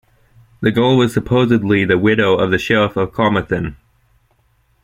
[0.61, 3.77] The girl was supposedly the widow of the sheriff of Carmarthen.